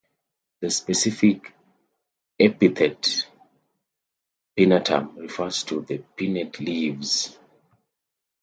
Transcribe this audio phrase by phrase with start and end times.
[0.61, 1.53] The specific
[2.39, 3.27] epithet
[4.57, 7.37] ("pinnatum") refers to the pinnate leaves.